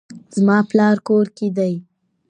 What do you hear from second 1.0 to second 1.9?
کور کې دی